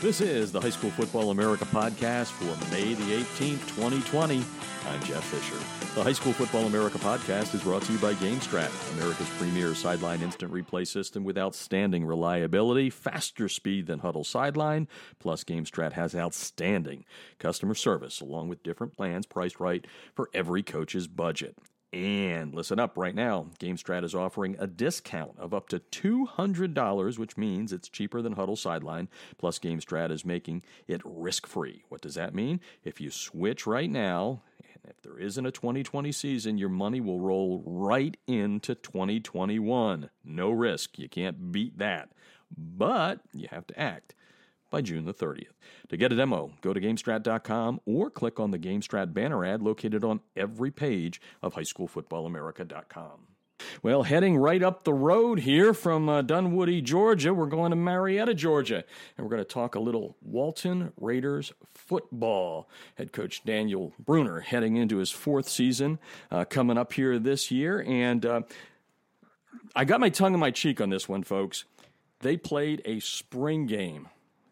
[0.00, 4.44] This is the High School Football America podcast for May the 18th, 2020.
[4.86, 5.56] I'm Jeff Fisher.
[5.96, 10.22] The High School Football America podcast is brought to you by GameStrat, America's premier sideline
[10.22, 14.86] instant replay system with outstanding reliability, faster speed than Hudl Sideline.
[15.18, 17.04] Plus, GameStrat has outstanding
[17.40, 19.84] customer service along with different plans priced right
[20.14, 21.56] for every coach's budget.
[21.90, 23.46] And listen up right now.
[23.58, 28.58] GameStrat is offering a discount of up to $200, which means it's cheaper than Hudl
[28.58, 29.08] Sideline.
[29.38, 31.84] Plus, GameStrat is making it risk free.
[31.88, 32.60] What does that mean?
[32.84, 37.20] If you switch right now, and if there isn't a 2020 season, your money will
[37.20, 40.10] roll right into 2021.
[40.24, 40.98] No risk.
[40.98, 42.10] You can't beat that.
[42.54, 44.14] But you have to act
[44.70, 45.54] by June the 30th.
[45.88, 50.04] To get a demo, go to GameStrat.com or click on the GameStrat banner ad located
[50.04, 53.28] on every page of HighSchoolFootballAmerica.com.
[53.82, 58.34] Well, heading right up the road here from uh, Dunwoody, Georgia, we're going to Marietta,
[58.34, 58.84] Georgia,
[59.16, 62.68] and we're going to talk a little Walton Raiders football.
[62.94, 65.98] Head coach Daniel Brunner heading into his fourth season
[66.30, 68.42] uh, coming up here this year, and uh,
[69.74, 71.64] I got my tongue in my cheek on this one, folks.
[72.20, 74.08] They played a spring game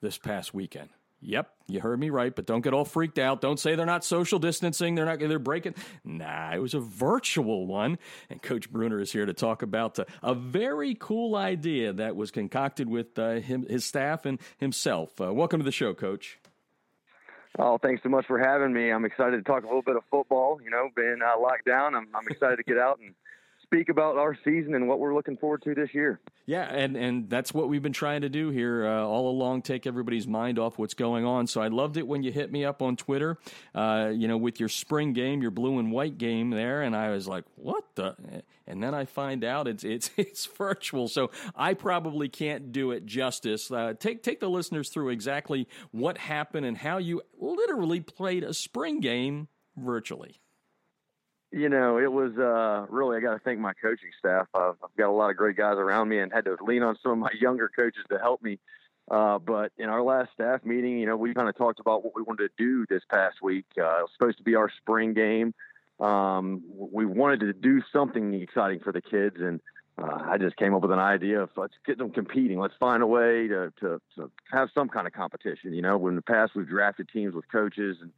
[0.06, 0.88] this past weekend.
[1.20, 3.40] Yep, you heard me right, but don't get all freaked out.
[3.40, 4.94] Don't say they're not social distancing.
[4.94, 5.18] They're not.
[5.18, 5.74] They're breaking.
[6.04, 7.98] Nah, it was a virtual one,
[8.30, 12.30] and Coach Brunner is here to talk about uh, a very cool idea that was
[12.30, 15.20] concocted with uh, him, his staff, and himself.
[15.20, 16.38] Uh, welcome to the show, Coach.
[17.58, 18.92] Oh, thanks so much for having me.
[18.92, 20.60] I'm excited to talk a little bit of football.
[20.62, 23.14] You know, being uh, locked down, I'm, I'm excited to get out and
[23.66, 26.20] speak about our season and what we're looking forward to this year.
[26.46, 29.86] Yeah, and, and that's what we've been trying to do here uh, all along, take
[29.86, 31.48] everybody's mind off what's going on.
[31.48, 33.38] So I loved it when you hit me up on Twitter,
[33.74, 37.10] uh, you know, with your spring game, your blue and white game there, and I
[37.10, 38.14] was like, what the?
[38.68, 43.06] And then I find out it's it's it's virtual, so I probably can't do it
[43.06, 43.70] justice.
[43.70, 48.54] Uh, take take the listeners through exactly what happened and how you literally played a
[48.54, 50.40] spring game virtually
[51.52, 54.46] you know, it was uh, really, I got to thank my coaching staff.
[54.54, 56.96] I've, I've, got a lot of great guys around me and had to lean on
[57.02, 58.58] some of my younger coaches to help me.
[59.08, 62.14] Uh, but in our last staff meeting, you know, we kind of talked about what
[62.16, 63.64] we wanted to do this past week.
[63.78, 65.54] Uh, it was supposed to be our spring game.
[66.00, 69.36] Um, we wanted to do something exciting for the kids.
[69.38, 69.60] And
[69.96, 72.58] uh, I just came up with an idea of let's get them competing.
[72.58, 75.72] Let's find a way to, to, to have some kind of competition.
[75.72, 78.10] You know, in the past, we've drafted teams with coaches and,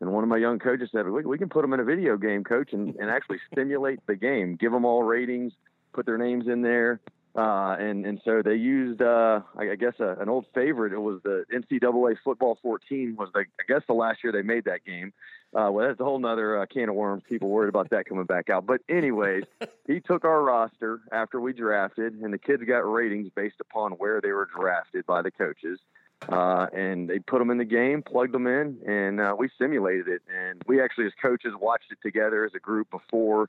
[0.00, 2.16] and one of my young coaches said, we, we can put them in a video
[2.16, 5.52] game, coach, and, and actually simulate the game, give them all ratings,
[5.92, 7.00] put their names in there.
[7.36, 10.92] Uh, and, and so they used, uh, I guess, a, an old favorite.
[10.92, 14.64] It was the NCAA Football 14 was the, I guess the last year they made
[14.66, 15.12] that game.
[15.52, 17.22] Uh, well, that's a whole nother uh, can of worms.
[17.28, 18.66] People worried about that coming back out.
[18.66, 19.44] But anyways,
[19.86, 24.20] he took our roster after we drafted, and the kids got ratings based upon where
[24.20, 25.80] they were drafted by the coaches.
[26.28, 30.08] Uh, and they put them in the game, plugged them in, and uh, we simulated
[30.08, 30.22] it.
[30.28, 33.48] And we actually, as coaches, watched it together as a group before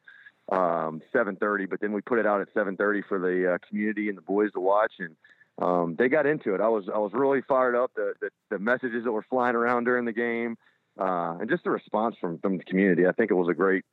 [0.51, 1.69] um, 7:30.
[1.69, 4.51] But then we put it out at 7:30 for the uh, community and the boys
[4.53, 5.15] to watch, and
[5.61, 6.61] um, they got into it.
[6.61, 7.91] I was I was really fired up.
[7.95, 10.57] The, the, the messages that were flying around during the game,
[10.99, 13.07] uh, and just the response from from the community.
[13.07, 13.85] I think it was a great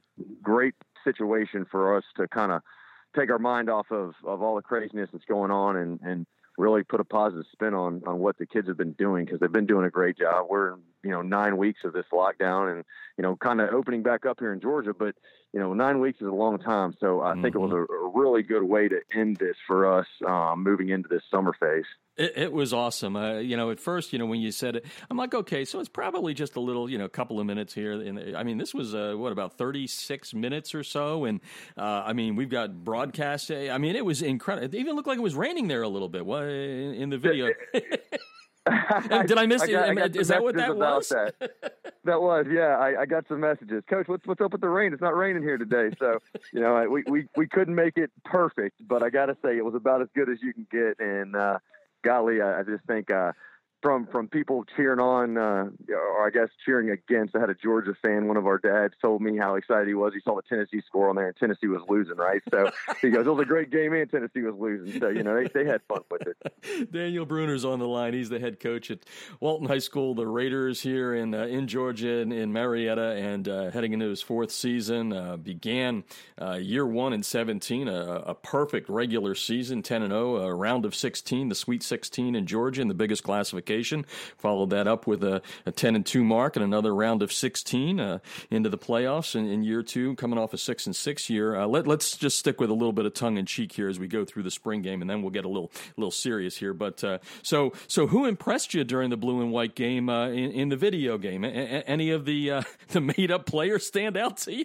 [0.43, 2.63] great situation for us to kind of
[3.17, 6.27] take our mind off of of all the craziness that's going on and and
[6.59, 9.53] really put a positive spin on on what the kids have been doing because they've
[9.53, 10.47] been doing a great job.
[10.49, 12.85] We're you know nine weeks of this lockdown and
[13.17, 15.15] you know kind of opening back up here in Georgia, but
[15.53, 16.95] you know nine weeks is a long time.
[17.01, 17.43] So I mm-hmm.
[17.43, 17.93] think it was mm-hmm.
[17.93, 21.55] a, a, really good way to end this for us um, moving into this summer
[21.59, 21.85] phase.
[22.17, 23.17] It, it was awesome.
[23.17, 25.81] Uh, you know, at first, you know, when you said it, I'm like, okay, so
[25.81, 27.93] it's probably just a little, you know, couple of minutes here.
[27.93, 31.41] And I mean, this was uh, what about 36 minutes or so, and
[31.77, 33.51] uh, I mean, we've got broadcast.
[33.51, 34.67] I mean, it was incredible.
[34.67, 37.49] It even looked like it was raining there a little bit in, in the video.
[38.67, 40.17] Did I miss I got, it?
[40.17, 41.09] I Is that what that was?
[41.09, 41.35] That.
[42.05, 42.23] that.
[42.23, 42.79] was, yeah.
[42.79, 43.83] I, I, got some messages.
[43.91, 44.93] Coach, what's what's up with the rain?
[44.93, 45.91] It's not raining here today.
[45.99, 46.21] So,
[46.53, 49.65] you know, we, we, we couldn't make it perfect, but I got to say it
[49.65, 51.01] was about as good as you can get.
[51.05, 51.59] And uh,
[52.05, 53.33] golly, I, I just think uh,
[53.83, 57.35] from from people cheering on, uh, or I guess cheering against.
[57.35, 58.29] I had a Georgia fan.
[58.29, 60.15] One of our dads told me how excited he was.
[60.15, 62.17] He saw the Tennessee score on there, and Tennessee was losing.
[62.17, 62.71] Right, so
[63.01, 65.49] he goes, "It was a great game, and Tennessee was losing." So you know they,
[65.49, 66.93] they had fun with it.
[66.93, 68.15] Daniel Brunner's on the line.
[68.15, 69.01] He's the head coach at
[69.41, 70.15] Walton High School.
[70.15, 74.23] The Raiders here in uh, in Georgia in, in Marietta, and uh, heading into his
[74.23, 75.13] fourth season.
[75.13, 76.05] Uh, began
[76.41, 80.55] uh, year one in seventeen, a, a, perfect regular season, ten and zero, oh, a
[80.55, 84.05] round of sixteen, the Sweet Sixteen in Georgia, in the biggest classification qualification.
[84.39, 88.01] Followed that up with a, a 10 and 2 mark and another round of 16
[88.01, 88.19] uh,
[88.51, 91.57] into the playoffs in, in, year two, coming off a 6 and 6 year.
[91.57, 93.99] Uh, let, us just stick with a little bit of tongue in cheek here as
[93.99, 96.75] we go through the spring game, and then we'll get a little little serious here.
[96.75, 100.51] But uh, so so who impressed you during the blue and white game uh, in,
[100.53, 101.45] in, the video game?
[101.45, 104.65] A- any of the uh, the made up players stand out to you?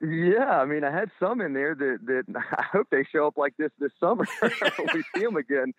[0.00, 2.24] Yeah, I mean, I had some in there that that
[2.58, 4.50] I hope they show up like this this summer when
[4.94, 5.72] we see them again.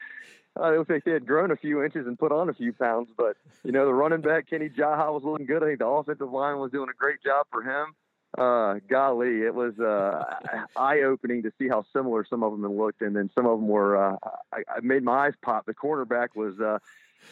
[0.59, 3.09] I don't think they had grown a few inches and put on a few pounds,
[3.17, 5.63] but you know, the running back Kenny Jaha was looking good.
[5.63, 7.93] I think the offensive line was doing a great job for him.
[8.37, 10.23] Uh, golly, it was uh,
[10.75, 13.67] eye opening to see how similar some of them looked, and then some of them
[13.67, 13.97] were.
[13.97, 14.17] Uh,
[14.51, 15.65] I, I made my eyes pop.
[15.65, 16.59] The cornerback was.
[16.59, 16.79] Uh,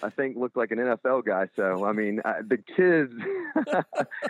[0.02, 1.50] I think looked like an NFL guy.
[1.56, 3.14] So I mean, I, the kids,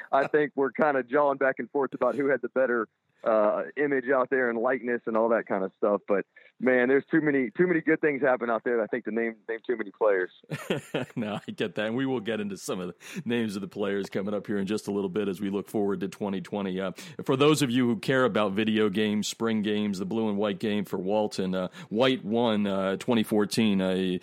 [0.12, 2.88] I think were kind of jawing back and forth about who had the better
[3.24, 6.02] uh, image out there and likeness and all that kind of stuff.
[6.08, 6.25] But
[6.60, 8.81] man, there's too many too many good things happen out there.
[8.81, 10.31] I think to name name too many players.
[11.16, 13.68] no, I get that, and we will get into some of the names of the
[13.68, 16.80] players coming up here in just a little bit as we look forward to 2020.
[16.80, 16.92] Uh,
[17.24, 20.60] for those of you who care about video games, spring games, the blue and white
[20.60, 23.81] game for Walton, uh, White won uh, 2014.
[23.81, 24.19] I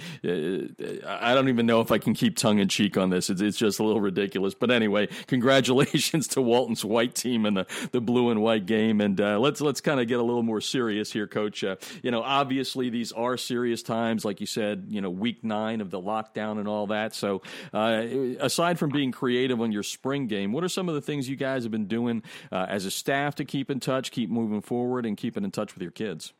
[1.06, 3.30] I don't even know if I can keep tongue in cheek on this.
[3.30, 4.54] It's, it's just a little ridiculous.
[4.54, 9.00] But anyway, congratulations to Walton's white team and the the blue and white game game.
[9.00, 11.64] And uh, let's let's kind of get a little more serious here, Coach.
[11.64, 14.86] Uh, you know, obviously these are serious times, like you said.
[14.88, 17.14] You know, week nine of the lockdown and all that.
[17.14, 17.42] So,
[17.72, 18.02] uh,
[18.40, 21.36] aside from being creative on your spring game, what are some of the things you
[21.36, 22.22] guys have been doing
[22.52, 25.74] uh, as a staff to keep in touch, keep moving forward, and keeping in touch
[25.74, 26.32] with your kids?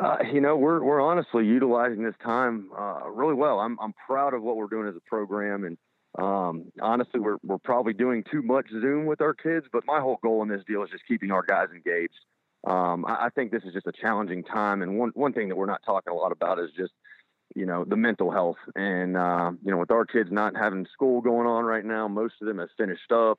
[0.00, 3.58] Uh, you know, we're we're honestly utilizing this time uh, really well.
[3.58, 5.76] I'm I'm proud of what we're doing as a program, and
[6.18, 10.18] um, honestly, we're we're probably doing too much Zoom with our kids, but my whole
[10.22, 12.18] goal in this deal is just keeping our guys engaged.
[12.66, 15.56] Um, I, I think this is just a challenging time, and one one thing that
[15.56, 16.92] we're not talking a lot about is just
[17.54, 21.20] you know the mental health, and uh, you know with our kids not having school
[21.20, 23.38] going on right now, most of them have finished up.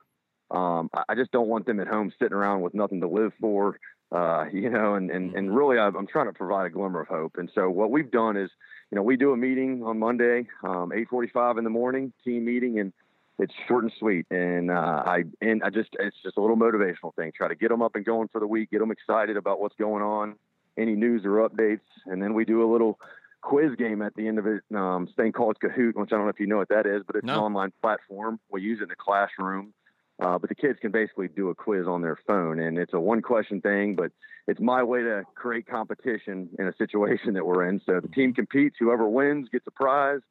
[0.49, 3.31] Um, I, I just don't want them at home sitting around with nothing to live
[3.39, 3.79] for,
[4.13, 7.35] uh, you know, and and and really I'm trying to provide a glimmer of hope.
[7.37, 8.49] And so what we've done is
[8.91, 12.79] you know, we do a meeting on Monday, um, 8:45 in the morning, team meeting,
[12.79, 12.91] and
[13.39, 14.25] it's short and sweet.
[14.29, 17.31] And uh, I and I just it's just a little motivational thing.
[17.35, 19.75] Try to get them up and going for the week, get them excited about what's
[19.75, 20.35] going on,
[20.77, 22.99] any news or updates, and then we do a little
[23.39, 24.61] quiz game at the end of it.
[24.75, 27.15] Um, thing called Kahoot, which I don't know if you know what that is, but
[27.15, 27.33] it's no.
[27.33, 28.39] an online platform.
[28.49, 29.73] We use it in the classroom.
[30.21, 32.99] Uh, but the kids can basically do a quiz on their phone, and it's a
[32.99, 33.95] one question thing.
[33.95, 34.11] But
[34.47, 37.81] it's my way to create competition in a situation that we're in.
[37.85, 38.75] So the team competes.
[38.79, 40.21] Whoever wins gets a prize.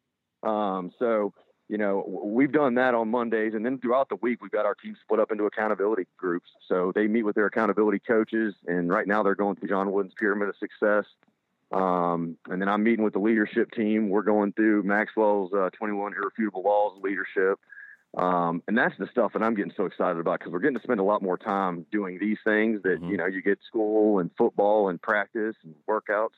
[0.45, 1.35] Um, so
[1.69, 4.77] you know we've done that on Mondays, and then throughout the week we've got our
[4.77, 6.49] team split up into accountability groups.
[6.69, 10.15] So they meet with their accountability coaches, and right now they're going through John Wooden's
[10.17, 11.05] Pyramid of Success.
[11.73, 14.09] Um, and then I'm meeting with the leadership team.
[14.09, 17.61] We're going through Maxwell's uh, 21 Irrefutable Laws of Leadership.
[18.17, 20.83] Um, and that's the stuff that I'm getting so excited about because we're getting to
[20.83, 23.11] spend a lot more time doing these things that, mm-hmm.
[23.11, 26.35] you know, you get school and football and practice and workouts.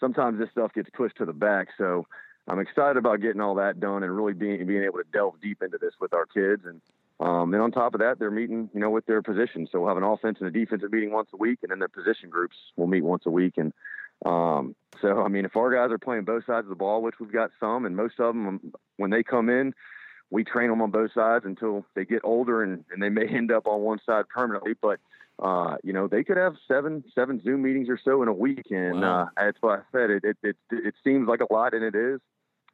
[0.00, 1.68] Sometimes this stuff gets pushed to the back.
[1.78, 2.06] So
[2.48, 5.62] I'm excited about getting all that done and really being, being able to delve deep
[5.62, 6.62] into this with our kids.
[6.66, 6.80] And,
[7.20, 9.68] um, and on top of that, they're meeting, you know, with their position.
[9.70, 11.88] So we'll have an offense and a defensive meeting once a week, and then their
[11.88, 13.54] position groups will meet once a week.
[13.56, 13.72] And
[14.24, 17.20] um, so, I mean, if our guys are playing both sides of the ball, which
[17.20, 19.72] we've got some, and most of them, when they come in,
[20.30, 23.52] we train them on both sides until they get older and, and they may end
[23.52, 24.74] up on one side permanently.
[24.80, 24.98] But,
[25.40, 28.66] uh, you know, they could have seven, seven Zoom meetings or so in a week.
[28.70, 29.22] And, wow.
[29.22, 31.94] uh, that's why I said it, it, it, it seems like a lot and it
[31.94, 32.20] is.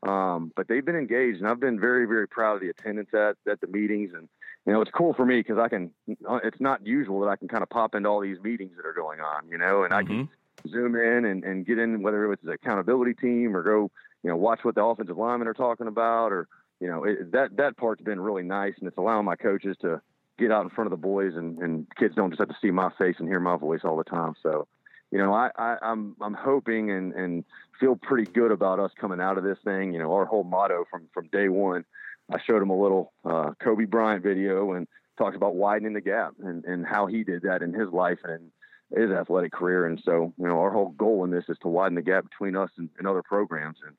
[0.02, 3.36] Um, but they've been engaged and I've been very, very proud of the attendance at,
[3.50, 4.12] at the meetings.
[4.14, 4.28] And,
[4.66, 5.90] you know, it's cool for me because I can,
[6.28, 8.86] uh, it's not usual that I can kind of pop into all these meetings that
[8.86, 9.94] are going on, you know, and mm-hmm.
[9.94, 10.68] I can mm-hmm.
[10.70, 13.90] zoom in and, and get in, whether it's an accountability team or go,
[14.22, 16.48] you know, watch what the offensive linemen are talking about or,
[16.82, 20.00] you know, it, that that part's been really nice, and it's allowing my coaches to
[20.36, 22.72] get out in front of the boys, and, and kids don't just have to see
[22.72, 24.34] my face and hear my voice all the time.
[24.42, 24.66] So,
[25.12, 27.44] you know, I, I I'm I'm hoping and and
[27.78, 29.92] feel pretty good about us coming out of this thing.
[29.92, 31.84] You know, our whole motto from from day one.
[32.32, 36.32] I showed him a little uh, Kobe Bryant video and talked about widening the gap
[36.42, 38.50] and and how he did that in his life and
[38.92, 39.86] his athletic career.
[39.86, 42.56] And so, you know, our whole goal in this is to widen the gap between
[42.56, 43.78] us and, and other programs.
[43.86, 43.94] And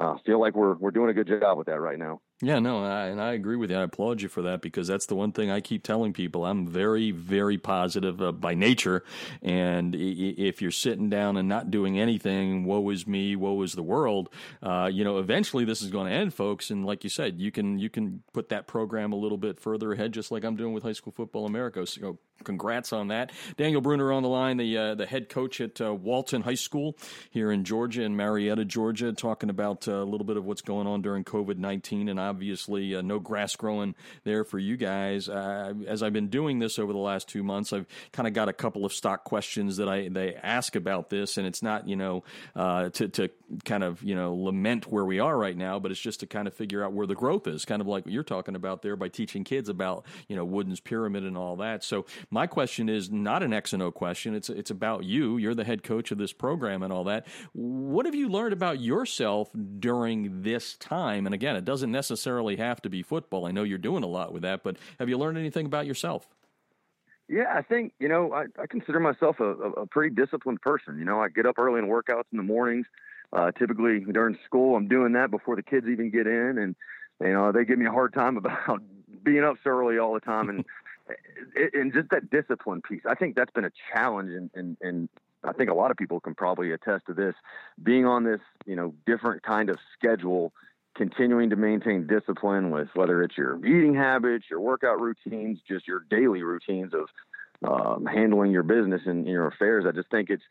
[0.00, 2.20] uh, feel like we're we're doing a good job with that right now.
[2.42, 3.76] Yeah, no, I, and I agree with you.
[3.76, 6.44] I applaud you for that because that's the one thing I keep telling people.
[6.44, 9.04] I'm very, very positive uh, by nature,
[9.40, 13.84] and if you're sitting down and not doing anything, woe is me, woe is the
[13.84, 14.30] world.
[14.60, 16.70] Uh, you know, eventually this is going to end, folks.
[16.70, 19.92] And like you said, you can you can put that program a little bit further
[19.92, 21.86] ahead, just like I'm doing with High School Football America.
[21.86, 23.30] So congrats on that.
[23.56, 26.96] Daniel Brunner on the line, the uh, the head coach at uh, Walton High School
[27.30, 30.86] here in Georgia, in Marietta, Georgia, talking about uh, a little bit of what's going
[30.86, 35.28] on during COVID 19 and obviously uh, no grass growing there for you guys.
[35.28, 38.48] Uh, as I've been doing this over the last two months, I've kind of got
[38.48, 41.96] a couple of stock questions that I they ask about this, and it's not you
[41.96, 42.24] know
[42.56, 43.30] uh, to to
[43.64, 46.48] kind of you know lament where we are right now, but it's just to kind
[46.48, 48.96] of figure out where the growth is, kind of like what you're talking about there
[48.96, 51.84] by teaching kids about you know Wooden's pyramid and all that.
[51.84, 54.34] So my question is not an X and O question.
[54.34, 55.36] It's it's about you.
[55.36, 57.26] You're the head coach of this program and all that.
[57.52, 61.26] What have you learned about yourself during this time?
[61.26, 63.46] And again, it doesn't necessarily have to be football.
[63.46, 66.28] I know you're doing a lot with that, but have you learned anything about yourself?
[67.28, 70.98] Yeah, I think you know I, I consider myself a, a, pretty disciplined person.
[70.98, 72.86] You know, I get up early and workouts in the mornings.
[73.32, 76.76] Uh, typically during school, I'm doing that before the kids even get in, and
[77.20, 78.82] you know they give me a hard time about
[79.22, 80.64] being up so early all the time.
[81.06, 85.08] And and just that discipline piece, I think that's been a challenge, and and and
[85.44, 87.34] I think a lot of people can probably attest to this.
[87.82, 90.52] Being on this, you know, different kind of schedule,
[90.94, 96.04] continuing to maintain discipline with whether it's your eating habits, your workout routines, just your
[96.10, 97.08] daily routines of
[97.68, 99.84] um, handling your business and your affairs.
[99.86, 100.42] I just think it's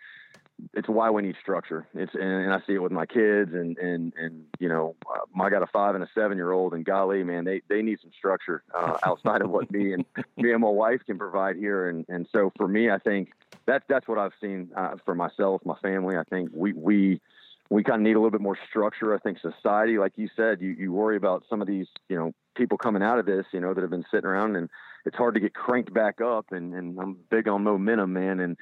[0.73, 1.88] it's why we need structure.
[1.93, 5.41] It's and, and, I see it with my kids and and and you know uh,
[5.41, 8.00] I got a five and a seven year old and golly man they they need
[8.01, 10.05] some structure uh, outside of what me and
[10.38, 13.31] me and my wife can provide here and and so for me I think
[13.65, 17.21] that's that's what I've seen uh, for myself my family I think we we
[17.70, 19.15] we kind of need a little bit more structure.
[19.15, 22.32] I think society, like you said, you, you worry about some of these, you know,
[22.55, 24.70] people coming out of this, you know, that have been sitting around and
[25.05, 26.48] it's hard to get cranked back up.
[26.51, 28.39] And, and I'm big on momentum, man.
[28.39, 28.58] And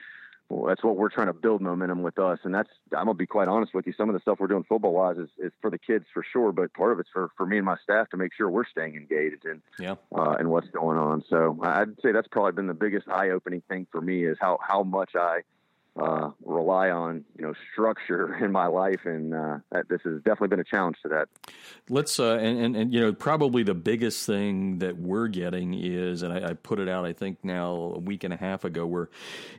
[0.50, 2.40] well, that's what we're trying to build momentum with us.
[2.44, 3.94] And that's, I'm gonna be quite honest with you.
[3.98, 6.52] Some of the stuff we're doing football wise is, is for the kids for sure,
[6.52, 8.96] but part of it's for, for me and my staff to make sure we're staying
[8.96, 9.96] engaged and, yeah.
[10.16, 11.24] uh, and what's going on.
[11.30, 14.60] So I'd say that's probably been the biggest eye opening thing for me is how,
[14.62, 15.42] how much I,
[16.00, 20.48] uh, rely on you know structure in my life, and uh, that, this has definitely
[20.48, 21.28] been a challenge to that.
[21.90, 26.24] Let's uh, and, and, and you know probably the biggest thing that we're getting is,
[26.24, 28.86] and I, I, put it out I think now a week and a half ago,
[28.86, 29.10] where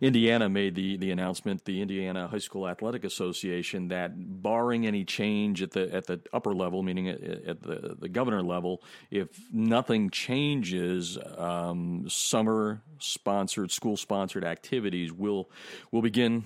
[0.01, 5.63] Indiana made the the announcement, the Indiana High School Athletic Association, that barring any change
[5.63, 10.09] at the at the upper level, meaning at, at the the governor level, if nothing
[10.09, 15.49] changes, um, summer sponsored school sponsored activities will
[15.91, 16.45] will begin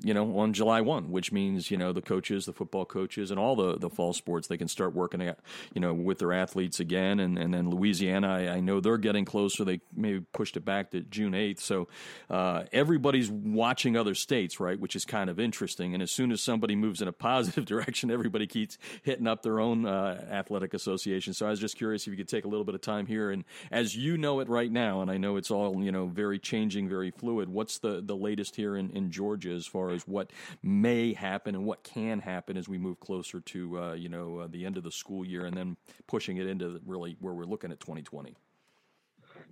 [0.00, 3.38] you know, on July 1, which means, you know, the coaches, the football coaches, and
[3.38, 5.38] all the, the fall sports, they can start working, at,
[5.74, 7.20] you know, with their athletes again.
[7.20, 9.64] And, and then Louisiana, I, I know they're getting closer.
[9.64, 11.60] They maybe pushed it back to June 8th.
[11.60, 11.88] So
[12.30, 15.92] uh, everybody's watching other states, right, which is kind of interesting.
[15.92, 19.60] And as soon as somebody moves in a positive direction, everybody keeps hitting up their
[19.60, 21.34] own uh, athletic association.
[21.34, 23.30] So I was just curious if you could take a little bit of time here.
[23.30, 26.38] And as you know it right now, and I know it's all, you know, very
[26.38, 30.30] changing, very fluid, what's the, the latest here in, in Georgia as far as what
[30.62, 34.48] may happen and what can happen as we move closer to uh, you know uh,
[34.50, 37.72] the end of the school year and then pushing it into really where we're looking
[37.72, 38.36] at 2020.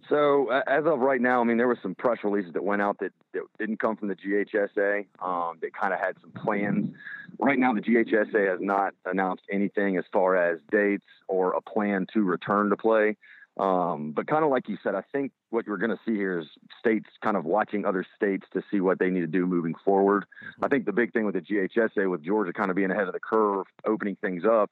[0.08, 2.98] So as of right now, I mean, there were some press releases that went out
[2.98, 6.90] that, that didn't come from the GHSA um, that kind of had some plans.
[7.38, 12.06] Right now, the GHSA has not announced anything as far as dates or a plan
[12.12, 13.16] to return to play.
[13.56, 16.38] Um, but kind of like you said, I think what you're going to see here
[16.38, 16.46] is
[16.78, 20.22] states kind of watching other states to see what they need to do moving forward.
[20.24, 20.64] Mm-hmm.
[20.64, 23.12] I think the big thing with the GHSA, with Georgia kind of being ahead of
[23.12, 24.70] the curve, opening things up,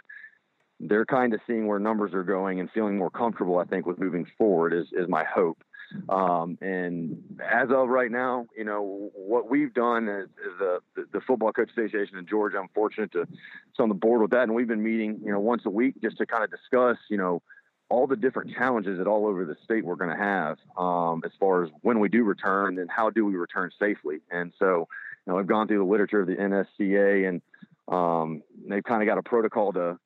[0.81, 3.59] they're kind of seeing where numbers are going and feeling more comfortable.
[3.59, 5.63] I think with moving forward is is my hope.
[6.11, 10.81] Um, and as of right now, you know what we've done is, is the,
[11.13, 12.59] the Football Coach Association in Georgia.
[12.59, 15.41] I'm fortunate to sit on the board with that, and we've been meeting, you know,
[15.41, 17.43] once a week just to kind of discuss, you know
[17.91, 21.33] all the different challenges that all over the state we're going to have um, as
[21.41, 24.19] far as when we do return and how do we return safely.
[24.31, 24.89] And so,
[25.27, 27.43] you know, I've gone through the literature of the NSCA and
[27.89, 29.99] um, they've kind of got a protocol to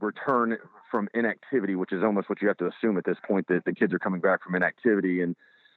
[0.00, 0.56] return
[0.90, 3.72] from inactivity, which is almost what you have to assume at this point that the
[3.72, 5.22] kids are coming back from inactivity.
[5.22, 5.34] And,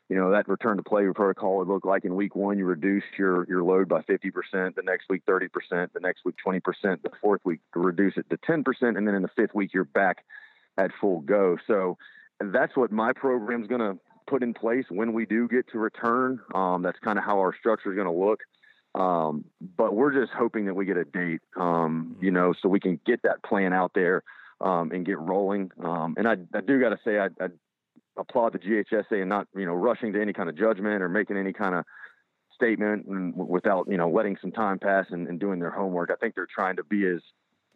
[0.09, 3.03] you know, that return to play protocol would look like in week one, you reduce
[3.17, 5.49] your, your load by 50%, the next week 30%,
[5.91, 6.61] the next week 20%,
[7.01, 8.63] the fourth week reduce it to 10%,
[8.95, 10.23] and then in the fifth week, you're back
[10.77, 11.57] at full go.
[11.67, 11.98] So
[12.39, 15.79] that's what my program is going to put in place when we do get to
[15.79, 16.39] return.
[16.53, 18.41] Um, that's kind of how our structure is going to look.
[18.96, 19.46] Um,
[19.77, 23.00] but we're just hoping that we get a date, um, you know, so we can
[23.05, 24.24] get that plan out there
[24.60, 25.72] um, and get rolling.
[25.84, 27.50] Um, and I, I do got to say, I, I
[28.17, 31.38] applaud the GHSA and not, you know, rushing to any kind of judgment or making
[31.38, 31.86] any kind of
[32.55, 33.05] statement
[33.38, 36.10] without, you know, letting some time pass and, and doing their homework.
[36.12, 37.22] I think they're trying to be as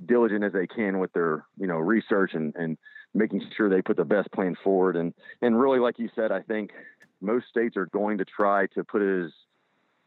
[0.06, 2.78] diligent as they can with their, you know, research and, and
[3.14, 4.96] making sure they put the best plan forward.
[4.96, 6.72] And, and really, like you said, I think
[7.22, 9.32] most states are going to try to put it as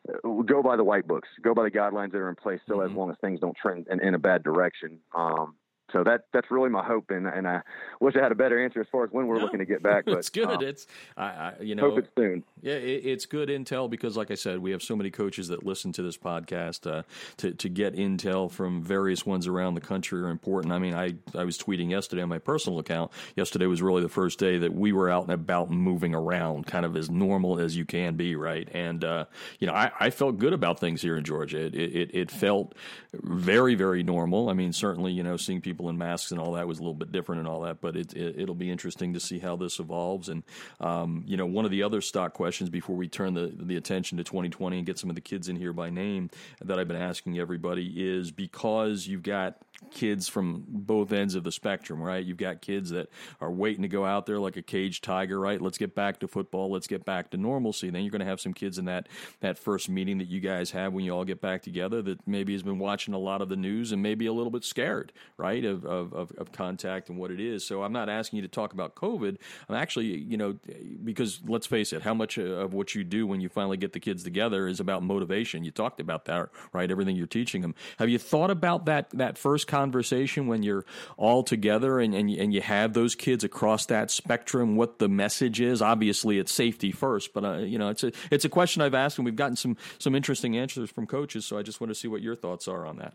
[0.09, 2.77] uh, go by the white books, go by the guidelines that are in place, so
[2.77, 2.91] mm-hmm.
[2.91, 4.99] as long as things don't trend in, in a bad direction.
[5.15, 5.55] Um,
[5.93, 7.61] so that that's really my hope, and and I
[8.01, 9.83] wish I had a better answer as far as when we're no, looking to get
[9.83, 10.05] back.
[10.15, 10.49] But it's good.
[10.49, 10.87] Um, it's
[11.17, 12.45] I, I, you know hope it's soon.
[12.63, 15.65] Yeah, it, it's good intel because, like I said, we have so many coaches that
[15.65, 16.91] listen to this podcast.
[16.91, 17.03] Uh,
[17.39, 20.73] to to get intel from various ones around the country are important.
[20.73, 23.11] I mean, I I was tweeting yesterday on my personal account.
[23.37, 26.67] Yesterday was really the first day that we were out and about and moving around,
[26.67, 28.69] kind of as normal as you can be, right?
[28.73, 29.25] And uh,
[29.59, 31.65] you know, I, I felt good about things here in Georgia.
[31.67, 32.75] It, it it felt
[33.13, 34.49] very very normal.
[34.49, 36.83] I mean, certainly you know seeing people people in masks and all that was a
[36.83, 37.81] little bit different and all that.
[37.81, 40.29] But it, it will be interesting to see how this evolves.
[40.29, 40.45] And
[40.81, 44.19] um, you know, one of the other stock questions before we turn the the attention
[44.19, 46.31] to 2020 and get some of the kids in here by name
[46.63, 49.57] that I've been asking everybody is because you've got
[49.91, 52.25] kids from both ends of the spectrum, right?
[52.25, 53.09] You've got kids that
[53.41, 55.61] are waiting to go out there like a caged tiger, right?
[55.61, 56.71] Let's get back to football.
[56.71, 57.91] Let's get back to normalcy.
[57.91, 59.09] Then you're going to have some kids in that
[59.41, 62.53] that first meeting that you guys have when you all get back together that maybe
[62.53, 65.65] has been watching a lot of the news and maybe a little bit scared, right,
[65.65, 67.67] of of, of, of contact and what it is.
[67.67, 69.39] So I'm not asking you to talk about COVID.
[69.69, 70.57] I'm actually, you know,
[71.03, 74.01] because let's face it, how much of what you do when you finally get the
[74.01, 75.65] kids together is about motivation.
[75.65, 76.91] You talked about that, right?
[76.91, 77.75] Everything you're teaching them.
[77.99, 80.85] Have you thought about that that first conversation when you're
[81.17, 85.61] all together and, and, and you have those kids across that spectrum, what the message
[85.61, 85.83] is.
[85.83, 89.19] Obviously, it's safety first, but uh, you know, it's a it's a question I've asked,
[89.19, 91.45] and we've gotten some some interesting answers from coaches.
[91.45, 93.15] So I just want to see what your thoughts are on that.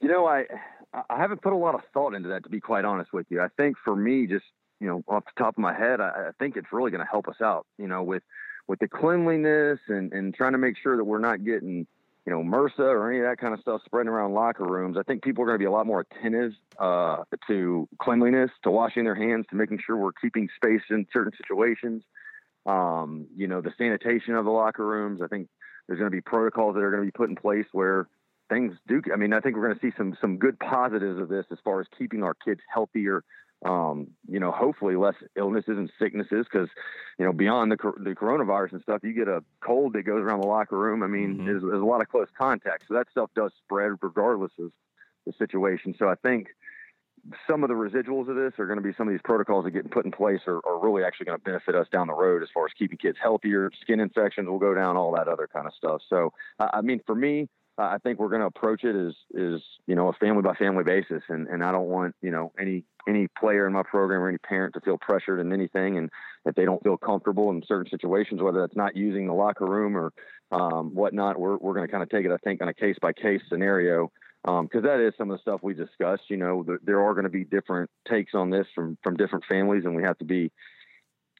[0.00, 0.44] You know, I
[0.92, 3.40] I haven't put a lot of thought into that to be quite honest with you.
[3.40, 4.44] I think for me, just
[4.80, 7.10] you know, off the top of my head, I, I think it's really going to
[7.10, 7.66] help us out.
[7.78, 8.22] You know, with
[8.66, 11.86] with the cleanliness and and trying to make sure that we're not getting
[12.28, 15.02] you know, MRSA or any of that kind of stuff spreading around locker rooms, I
[15.02, 19.04] think people are going to be a lot more attentive uh, to cleanliness, to washing
[19.04, 22.02] their hands, to making sure we're keeping space in certain situations.
[22.66, 25.22] Um, you know, the sanitation of the locker rooms.
[25.24, 25.48] I think
[25.86, 28.08] there's going to be protocols that are going to be put in place where
[28.50, 29.00] things do.
[29.10, 31.56] I mean, I think we're going to see some some good positives of this as
[31.64, 33.24] far as keeping our kids healthier
[33.64, 36.68] um, you know, hopefully less illnesses and sicknesses because,
[37.18, 40.40] you know, beyond the, the coronavirus and stuff, you get a cold that goes around
[40.40, 41.02] the locker room.
[41.02, 41.46] I mean, mm-hmm.
[41.46, 42.84] there's, there's, a lot of close contact.
[42.86, 44.70] So that stuff does spread regardless of
[45.26, 45.94] the situation.
[45.98, 46.48] So I think
[47.48, 49.72] some of the residuals of this are going to be some of these protocols that
[49.72, 52.42] get put in place are, are really actually going to benefit us down the road
[52.42, 55.66] as far as keeping kids healthier, skin infections will go down, all that other kind
[55.66, 56.00] of stuff.
[56.08, 59.94] So, I mean, for me, I think we're going to approach it as is you
[59.94, 63.28] know a family by family basis, and and I don't want you know any any
[63.38, 66.10] player in my program or any parent to feel pressured in anything, and
[66.44, 69.96] if they don't feel comfortable in certain situations, whether that's not using the locker room
[69.96, 70.12] or
[70.50, 72.96] um, whatnot, we're we're going to kind of take it I think on a case
[73.00, 74.10] by case scenario
[74.44, 76.24] because um, that is some of the stuff we discussed.
[76.28, 79.44] You know, there, there are going to be different takes on this from from different
[79.48, 80.50] families, and we have to be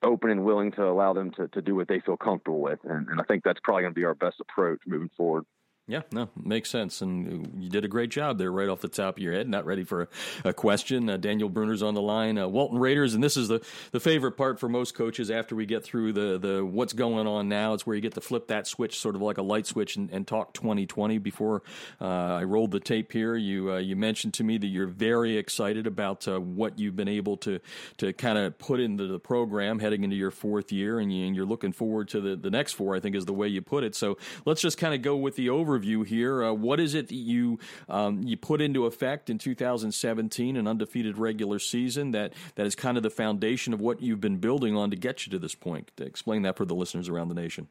[0.03, 2.79] open and willing to allow them to, to do what they feel comfortable with.
[2.85, 5.44] And, and I think that's probably going to be our best approach moving forward.
[5.88, 7.01] Yeah, no, makes sense.
[7.01, 9.48] And you did a great job there right off the top of your head.
[9.48, 10.03] Not ready for
[10.44, 11.09] a, a question.
[11.09, 12.37] Uh, Daniel Brunner's on the line.
[12.37, 15.64] Uh, Walton Raiders, and this is the, the favorite part for most coaches after we
[15.64, 17.72] get through the, the what's going on now.
[17.72, 20.11] It's where you get to flip that switch, sort of like a light switch, and,
[20.11, 21.16] and talk 2020.
[21.16, 21.62] Before
[22.03, 25.38] uh, I rolled the tape here, you uh, you mentioned to me that you're very
[25.38, 27.61] excited about uh, what you've been able to
[27.96, 31.46] to kind of put into the program heading into your fourth year, and, you, you're
[31.46, 33.94] looking forward to the, the next four, I think is the way you put it.
[33.94, 36.45] So let's just kind of go with the overview overview here.
[36.45, 41.19] Uh, what is it that you um, you put into effect in 2017, an undefeated
[41.19, 44.91] regular season that that is kind of the foundation of what you've been building on
[44.91, 45.91] to get you to this point?
[45.97, 47.69] To explain that for the listeners around the nation.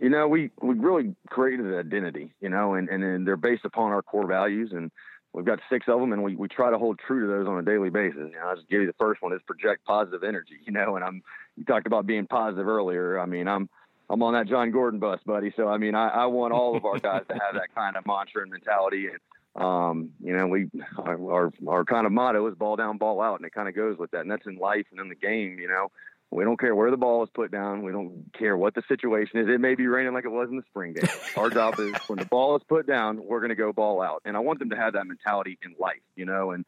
[0.00, 3.64] You know, we we really created an identity, you know, and and, and they're based
[3.64, 4.90] upon our core values and
[5.32, 7.58] we've got six of them and we, we try to hold true to those on
[7.58, 8.30] a daily basis.
[8.30, 10.96] You know, I'll just give you the first one is project positive energy, you know,
[10.96, 11.22] and I'm,
[11.56, 13.18] you talked about being positive earlier.
[13.18, 13.68] I mean, I'm,
[14.12, 15.54] I'm on that Jon Gordon bus, buddy.
[15.56, 18.04] So I mean, I, I want all of our guys to have that kind of
[18.06, 19.08] mantra and mentality.
[19.08, 23.40] And um, you know, we our our kind of motto is ball down, ball out,
[23.40, 24.20] and it kind of goes with that.
[24.20, 25.58] And that's in life and in the game.
[25.58, 25.90] You know,
[26.30, 27.82] we don't care where the ball is put down.
[27.84, 29.48] We don't care what the situation is.
[29.48, 31.08] It may be raining like it was in the spring game.
[31.38, 34.20] Our job is when the ball is put down, we're going to go ball out.
[34.26, 36.02] And I want them to have that mentality in life.
[36.16, 36.66] You know, and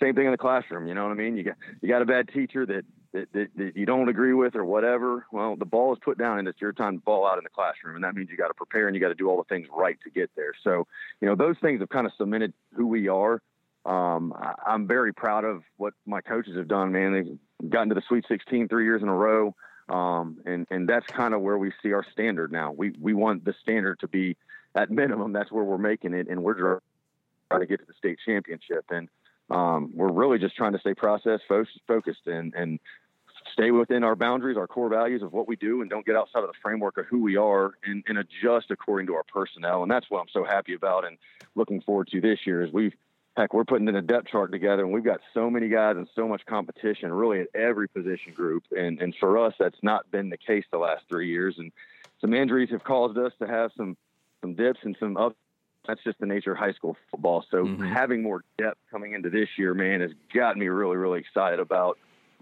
[0.00, 0.86] same thing in the classroom.
[0.86, 1.36] You know what I mean?
[1.36, 4.54] You got you got a bad teacher that that, that, that, you don't agree with
[4.54, 7.38] or whatever, well, the ball is put down and it's your time to ball out
[7.38, 7.94] in the classroom.
[7.94, 9.66] And that means you got to prepare and you got to do all the things
[9.74, 10.52] right to get there.
[10.62, 10.86] So,
[11.20, 13.40] you know, those things have kind of cemented who we are.
[13.84, 16.92] um, I, I'm very proud of what my coaches have done.
[16.92, 19.54] Man, they've gotten to the Sweet 16 three years in a row,
[19.88, 22.72] um, and and that's kind of where we see our standard now.
[22.72, 24.36] We we want the standard to be
[24.74, 25.32] at minimum.
[25.32, 26.80] That's where we're making it, and we're
[27.50, 28.84] trying to get to the state championship.
[28.90, 29.08] And
[29.50, 31.40] um, we're really just trying to stay process
[31.86, 32.80] focused and and
[33.52, 36.40] stay within our boundaries, our core values of what we do, and don't get outside
[36.40, 39.82] of the framework of who we are and, and adjust according to our personnel.
[39.82, 41.18] And that's what I'm so happy about and
[41.54, 42.94] looking forward to this year is we've
[43.36, 46.08] heck, we're putting in a depth chart together and we've got so many guys and
[46.14, 48.64] so much competition really at every position group.
[48.76, 51.56] And and for us that's not been the case the last three years.
[51.58, 51.72] And
[52.20, 53.96] some injuries have caused us to have some
[54.40, 55.36] some dips and some ups.
[55.88, 57.44] That's just the nature of high school football.
[57.50, 57.86] So mm-hmm.
[57.86, 61.98] having more depth coming into this year, man, has got me really, really excited about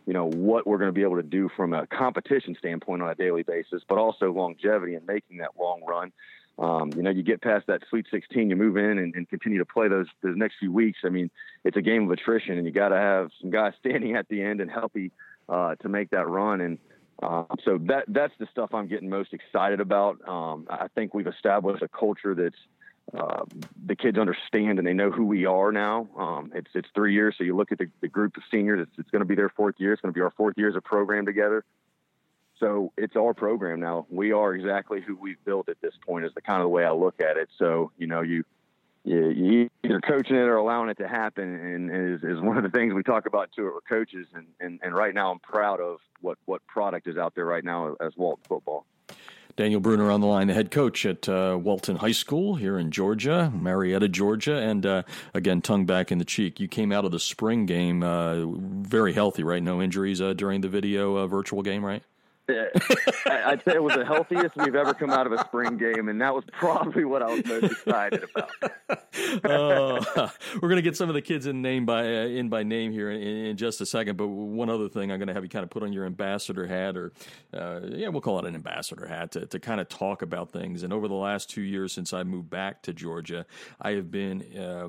[0.07, 3.11] you know what we're going to be able to do from a competition standpoint on
[3.11, 6.13] a daily basis, but also longevity and making that long run.
[6.59, 9.59] Um, you know, you get past that Sweet 16, you move in and, and, continue
[9.59, 11.01] to play those those next few weeks.
[11.05, 11.31] I mean,
[11.65, 14.43] it's a game of attrition, and you got to have some guys standing at the
[14.43, 15.13] end and healthy
[15.49, 16.61] uh, to make that run.
[16.61, 16.79] And
[17.23, 20.27] uh, so that that's the stuff I'm getting most excited about.
[20.27, 22.57] Um, I think we've established a culture that's
[23.15, 23.45] uh,
[23.87, 26.09] the kids understand and they know who we are now.
[26.19, 28.81] Um, it's it's three years, so you look at the, the group of seniors.
[28.81, 29.93] It's, it's going to be their fourth year.
[29.93, 31.65] It's going to be our fourth year as a program together.
[32.59, 34.07] So it's our program now.
[34.11, 36.25] We are exactly who we've built at this point.
[36.25, 37.49] Is the kind of the way I look at it.
[37.59, 38.45] So you know you.
[39.05, 42.65] You, you either coaching it or allowing it to happen, and, is, is one of
[42.65, 44.27] the things we talk about too with coaches.
[44.35, 47.63] And, and, and right now, I'm proud of what, what product is out there right
[47.63, 48.85] now as Walton football.
[49.57, 52.91] Daniel Brunner on the line, the head coach at uh, Walton High School here in
[52.91, 54.59] Georgia, Marietta, Georgia.
[54.59, 56.61] And uh, again, tongue back in the cheek.
[56.61, 59.63] You came out of the spring game uh, very healthy, right?
[59.63, 62.03] No injuries uh, during the video uh, virtual game, right?
[62.49, 66.21] I'd say it was the healthiest we've ever come out of a spring game, and
[66.21, 68.51] that was probably what I was most excited about.
[69.45, 72.63] uh, we're going to get some of the kids in name by uh, in by
[72.63, 74.17] name here in, in, just a second.
[74.17, 76.67] But one other thing, I'm going to have you kind of put on your ambassador
[76.67, 77.13] hat, or
[77.53, 80.85] uh, yeah, we'll call it an ambassador hat, to, to kind of talk about things.
[80.85, 83.45] And over the last two years since I moved back to Georgia,
[83.81, 84.89] I have been uh,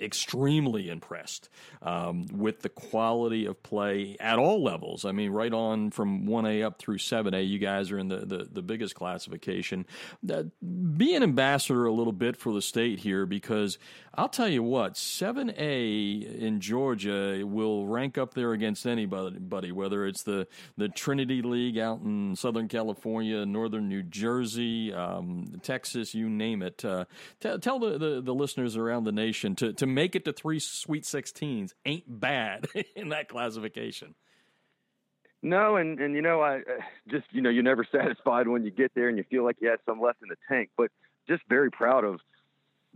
[0.00, 1.48] extremely impressed
[1.82, 5.04] um, with the quality of play at all levels.
[5.04, 8.48] I mean, right on from 1A up through 7A, you guys are in the, the,
[8.50, 9.86] the biggest classification.
[10.30, 10.44] Uh,
[10.96, 13.78] be an ambassador a little bit for the state here because
[14.18, 20.22] I'll tell you what, 7A in Georgia will rank up there against anybody, whether it's
[20.22, 20.48] the,
[20.78, 26.82] the Trinity League out in Southern California, Northern New Jersey, um, Texas, you name it.
[26.82, 27.04] Uh,
[27.40, 30.60] t- tell the, the, the, listeners around the nation to, to make it to three
[30.60, 34.14] Sweet 16s ain't bad in that classification.
[35.42, 36.62] No, and, and you know, I
[37.06, 39.68] just, you know, you're never satisfied when you get there and you feel like you
[39.68, 40.90] had some left in the tank, but
[41.28, 42.18] just very proud of–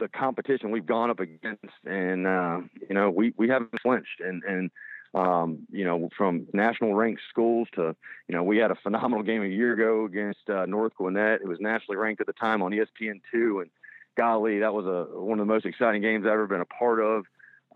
[0.01, 4.43] the competition we've gone up against, and uh, you know we we haven't flinched, and
[4.45, 4.71] and
[5.15, 7.95] um, you know from national ranked schools to
[8.29, 11.41] you know we had a phenomenal game a year ago against uh, North Gwinnett.
[11.43, 13.71] It was nationally ranked at the time on ESPN two, and
[14.17, 17.01] golly, that was a one of the most exciting games I've ever been a part
[17.01, 17.25] of.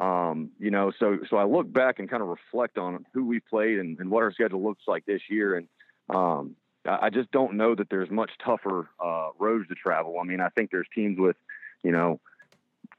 [0.01, 3.41] Um, you know, so so I look back and kind of reflect on who we
[3.41, 5.69] played and, and what our schedule looks like this year, and
[6.15, 6.57] um,
[6.87, 10.19] I just don't know that there's much tougher uh, roads to travel.
[10.21, 11.37] I mean, I think there's teams with
[11.85, 12.21] you know,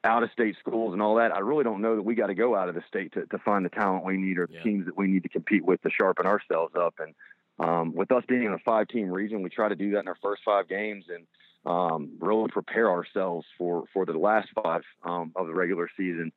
[0.05, 1.35] out of state schools and all that.
[1.35, 3.37] I really don't know that we got to go out of the state to, to
[3.39, 4.63] find the talent we need or the yeah.
[4.63, 6.93] teams that we need to compete with to sharpen ourselves up.
[6.99, 7.15] And
[7.59, 10.07] um, with us being in a five team region, we try to do that in
[10.07, 11.25] our first five games and
[11.65, 16.31] um, really prepare ourselves for, for the last five um, of the regular season.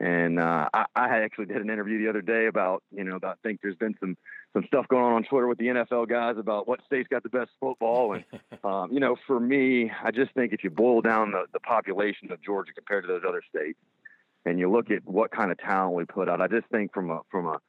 [0.00, 3.36] And uh, I, I actually did an interview the other day about, you know, about,
[3.44, 4.16] I think there's been some
[4.52, 7.28] some stuff going on on Twitter with the NFL guys about what state's got the
[7.28, 8.14] best football.
[8.14, 8.24] And,
[8.64, 12.32] um, you know, for me, I just think if you boil down the, the population
[12.32, 13.78] of Georgia compared to those other states
[14.44, 17.10] and you look at what kind of talent we put out, I just think from
[17.10, 17.60] a, from a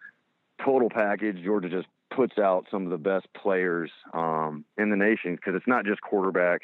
[0.64, 5.36] total package, Georgia just puts out some of the best players um, in the nation
[5.36, 6.60] because it's not just quarterbacks.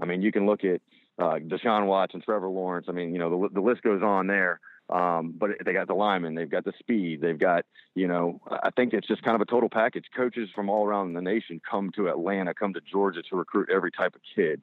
[0.00, 0.80] I mean, you can look at
[1.18, 2.86] uh, Deshaun Watson, Trevor Lawrence.
[2.88, 4.60] I mean, you know, the, the list goes on there.
[4.90, 8.70] Um, but they got the linemen, they've got the speed, they've got, you know, I
[8.70, 10.06] think it's just kind of a total package.
[10.16, 13.92] Coaches from all around the nation come to Atlanta, come to Georgia to recruit every
[13.92, 14.62] type of kid.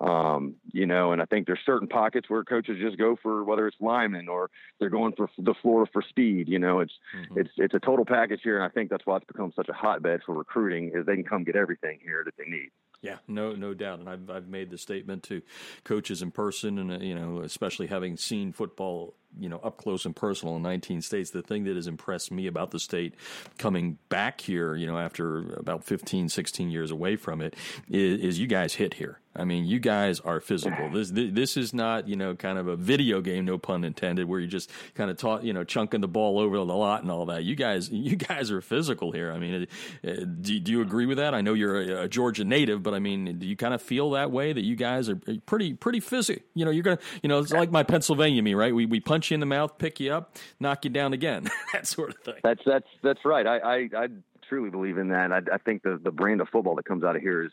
[0.00, 3.66] Um, you know, and I think there's certain pockets where coaches just go for whether
[3.66, 6.48] it's linemen or they're going for the floor for speed.
[6.48, 7.40] You know, it's mm-hmm.
[7.40, 9.72] it's it's a total package here, and I think that's why it's become such a
[9.72, 12.70] hotbed for recruiting is they can come get everything here that they need.
[13.00, 15.42] Yeah, no, no doubt, and I've I've made the statement to
[15.82, 20.04] coaches in person, and uh, you know, especially having seen football, you know, up close
[20.04, 21.30] and personal in 19 states.
[21.30, 23.14] The thing that has impressed me about the state
[23.58, 27.54] coming back here, you know, after about 15, 16 years away from it,
[27.88, 30.90] is, is you guys hit here I mean, you guys are physical.
[30.90, 34.40] This this is not you know kind of a video game, no pun intended, where
[34.40, 37.26] you just kind of taught you know chunking the ball over the lot and all
[37.26, 37.44] that.
[37.44, 39.32] You guys you guys are physical here.
[39.32, 39.68] I mean,
[40.04, 40.10] uh,
[40.40, 41.34] do, do you agree with that?
[41.34, 44.10] I know you're a, a, Georgia native, but I mean, do you kind of feel
[44.10, 46.42] that way that you guys are pretty pretty physical?
[46.54, 48.74] You know, you're gonna you know it's like my Pennsylvania me, right?
[48.74, 51.86] We we punch you in the mouth, pick you up, knock you down again, that
[51.86, 52.40] sort of thing.
[52.42, 53.46] That's that's that's right.
[53.46, 54.08] I I, I
[54.48, 55.32] truly believe in that.
[55.32, 57.52] I, I think the the brand of football that comes out of here is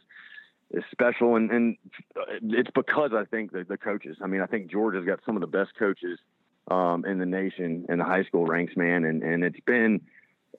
[0.72, 1.78] is special, and, and
[2.42, 4.18] it's because I think the, the coaches.
[4.22, 6.20] I mean, I think Georgia's got some of the best coaches
[6.70, 10.02] um, in the nation in the high school ranks, man, and and it's been.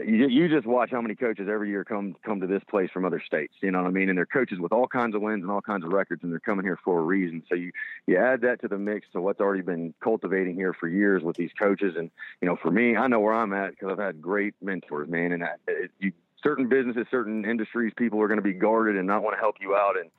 [0.01, 3.05] You, you just watch how many coaches every year come come to this place from
[3.05, 3.55] other states.
[3.63, 4.09] You know what I mean?
[4.09, 6.41] And they're coaches with all kinds of wins and all kinds of records, and they're
[6.41, 7.43] coming here for a reason.
[7.49, 7.73] So you
[8.07, 11.37] you add that to the mix to what's already been cultivating here for years with
[11.37, 11.95] these coaches.
[11.97, 12.11] And
[12.43, 15.33] you know, for me, I know where I'm at because I've had great mentors, man.
[15.33, 19.07] And I, it, you certain businesses, certain industries, people are going to be guarded and
[19.07, 19.99] not want to help you out.
[19.99, 20.11] And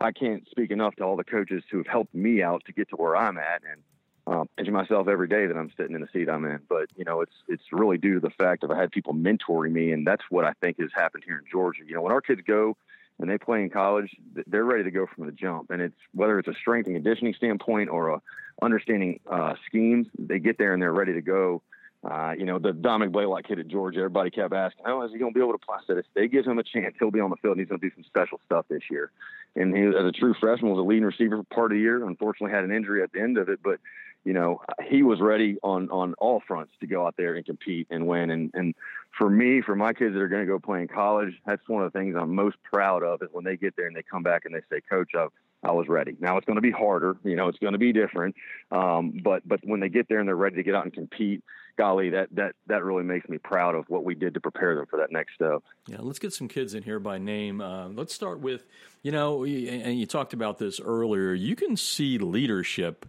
[0.00, 2.90] I can't speak enough to all the coaches who have helped me out to get
[2.90, 3.62] to where I'm at.
[3.70, 3.82] And
[4.26, 6.60] um, pinching myself every day that I'm sitting in the seat I'm in.
[6.68, 9.72] But you know, it's it's really due to the fact that I had people mentoring
[9.72, 11.82] me, and that's what I think has happened here in Georgia.
[11.86, 12.76] You know, when our kids go
[13.18, 14.14] and they play in college,
[14.46, 15.70] they're ready to go from the jump.
[15.70, 18.22] And it's whether it's a strength and conditioning standpoint or a
[18.62, 21.62] understanding uh, schemes, they get there and they're ready to go
[22.04, 25.18] uh, you know, the Dominick Blaylock kid at Georgia, everybody kept asking, oh, is he
[25.18, 25.76] going to be able to play?
[25.78, 27.68] I said, if they give him a chance, he'll be on the field and he's
[27.68, 29.10] going to do some special stuff this year.
[29.56, 32.06] And he, as a true freshman, was a leading receiver for part of the year.
[32.06, 33.80] Unfortunately, had an injury at the end of it, but
[34.24, 37.86] you know, he was ready on on all fronts to go out there and compete
[37.90, 38.30] and win.
[38.30, 38.74] And and
[39.16, 41.84] for me, for my kids that are going to go play in college, that's one
[41.84, 44.22] of the things I'm most proud of is when they get there and they come
[44.22, 45.30] back and they say, Coach, I've
[45.64, 46.16] I was ready.
[46.20, 48.34] Now it's going to be harder, you know, it's going to be different.
[48.70, 51.42] Um, but but when they get there and they're ready to get out and compete,
[51.78, 54.86] golly, that that that really makes me proud of what we did to prepare them
[54.86, 55.62] for that next step.
[55.86, 57.60] Yeah, let's get some kids in here by name.
[57.60, 58.66] Uh, let's start with,
[59.02, 61.32] you know, and you talked about this earlier.
[61.32, 63.06] You can see leadership,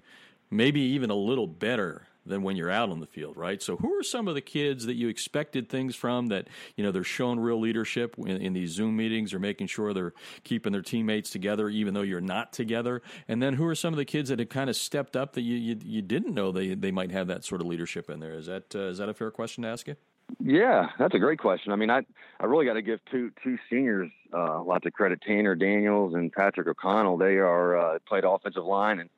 [0.49, 3.61] maybe even a little better than when you're out on the field, right?
[3.61, 6.91] So, who are some of the kids that you expected things from that you know
[6.91, 10.81] they're showing real leadership in, in, these Zoom meetings or making sure they're keeping their
[10.81, 13.01] teammates together even though you're not together?
[13.27, 15.41] And then, who are some of the kids that have kind of stepped up that
[15.41, 18.33] you you, you didn't know they they might have that sort of leadership in there?
[18.33, 19.95] Is that uh, is that a fair question to ask you?
[20.39, 21.71] Yeah, that's a great question.
[21.71, 22.01] I mean, I
[22.39, 25.21] I really got to give two two seniors uh, lots of credit.
[25.21, 27.17] Tanner Daniels and Patrick O'Connell.
[27.17, 29.09] They are uh, played offensive line and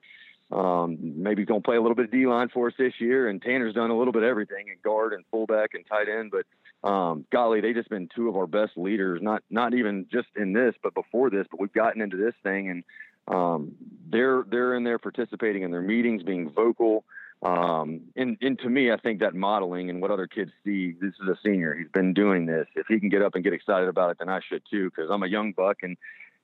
[0.51, 3.29] um, maybe going to play a little bit of D line for us this year.
[3.29, 6.31] And Tanner's done a little bit of everything at guard and fullback and tight end.
[6.31, 9.21] But um, golly, they just been two of our best leaders.
[9.21, 11.47] Not not even just in this, but before this.
[11.51, 12.83] But we've gotten into this thing, and
[13.27, 13.75] um,
[14.09, 17.03] they're they're in there participating in their meetings, being vocal.
[17.43, 21.13] Um, and, and to me, I think that modeling and what other kids see, this
[21.21, 21.75] is a senior.
[21.75, 22.65] He's been doing this.
[22.75, 25.11] If he can get up and get excited about it, then I should too, because
[25.11, 25.97] I'm a young buck, and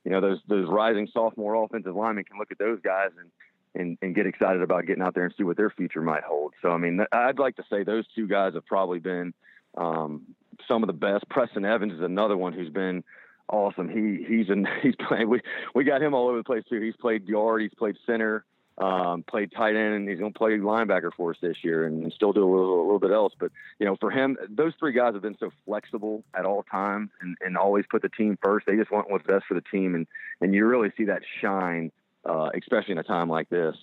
[0.04, 3.30] you know those those rising sophomore offensive linemen can look at those guys and
[3.74, 6.54] and, and get excited about getting out there and see what their future might hold.
[6.62, 9.34] So, I mean, I'd like to say those two guys have probably been
[9.76, 10.22] um,
[10.68, 11.28] some of the best.
[11.28, 13.04] Preston Evans is another one who's been
[13.48, 13.88] awesome.
[13.88, 15.28] He he's in, he's playing.
[15.28, 15.40] We
[15.74, 16.80] we got him all over the place too.
[16.80, 17.62] He's played guard.
[17.62, 18.44] He's played center.
[18.76, 22.02] Um, played tight end, and he's going to play linebacker for us this year, and,
[22.02, 23.32] and still do a little, a little bit else.
[23.38, 27.10] But you know, for him, those three guys have been so flexible at all times,
[27.20, 28.66] and, and always put the team first.
[28.66, 30.08] They just want what's best for the team, and
[30.40, 31.92] and you really see that shine
[32.26, 33.76] uh, especially in a time like this.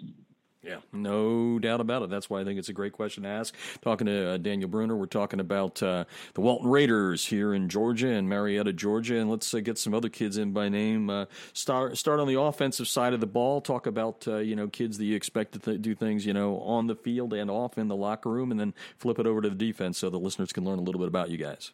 [0.64, 2.12] Yeah, no doubt about it.
[2.12, 3.56] That's why I think it's a great question to ask.
[3.82, 8.10] Talking to uh, Daniel Brunner, we're talking about uh, the Walton Raiders here in Georgia
[8.10, 11.10] and Marietta, Georgia, and let's uh, get some other kids in by name.
[11.10, 13.60] Uh, start start on the offensive side of the ball.
[13.60, 16.60] Talk about uh, you know kids that you expect to th- do things you know
[16.60, 19.50] on the field and off in the locker room, and then flip it over to
[19.50, 21.72] the defense so the listeners can learn a little bit about you guys.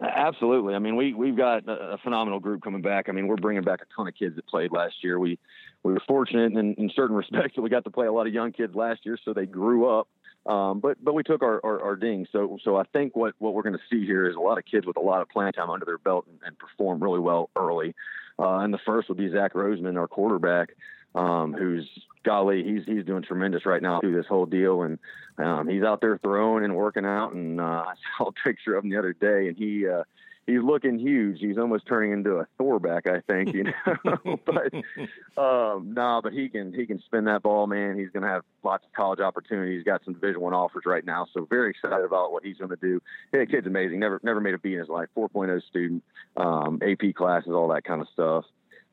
[0.00, 0.74] Absolutely.
[0.74, 3.10] I mean, we we've got a, phenomenal group coming back.
[3.10, 5.18] I mean, we're bringing back a ton of kids that played last year.
[5.18, 5.38] We
[5.82, 8.32] we were fortunate in, in certain respects that we got to play a lot of
[8.32, 10.08] young kids last year, so they grew up.
[10.46, 12.26] Um, but but we took our, our, our ding.
[12.32, 14.64] So so I think what, what we're going to see here is a lot of
[14.64, 17.50] kids with a lot of playing time under their belt and, and perform really well
[17.56, 17.94] early.
[18.38, 20.70] Uh, and the first would be Zach Roseman, our quarterback
[21.14, 21.88] um, who's
[22.24, 24.98] golly, he's he's doing tremendous right now through this whole deal, and
[25.38, 27.32] um, he's out there throwing and working out.
[27.32, 30.04] And uh, I saw a picture of him the other day, and he uh,
[30.50, 31.38] he's looking huge.
[31.40, 33.54] He's almost turning into a Thorback, I think.
[33.54, 34.74] You know, but
[35.40, 37.98] um, no, nah, but he can he can spin that ball, man.
[37.98, 39.78] He's going to have lots of college opportunities.
[39.78, 42.70] He's got some Division One offers right now, so very excited about what he's going
[42.70, 43.00] to do.
[43.32, 44.00] Yeah, kid's amazing.
[44.00, 45.08] Never never made a B in his life.
[45.16, 46.02] 4.0 student,
[46.36, 48.44] um, AP classes, all that kind of stuff.